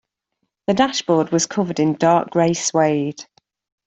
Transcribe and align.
The 0.65 0.73
dashboard 0.73 1.29
was 1.31 1.45
covered 1.45 1.79
in 1.79 1.93
dark 1.93 2.31
grey 2.31 2.53
suede. 2.55 3.23